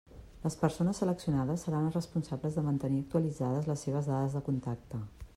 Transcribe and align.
Les 0.43 0.55
persones 0.61 1.01
seleccionades 1.01 1.65
seran 1.67 1.85
les 1.87 1.97
responsables 1.97 2.57
de 2.59 2.63
mantenir 2.69 3.01
actualitzades 3.05 3.69
les 3.73 3.85
seves 3.89 4.09
dades 4.13 4.39
de 4.39 4.43
contacte. 4.49 5.03